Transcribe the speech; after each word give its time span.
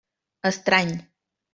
Estrany. 0.51 0.95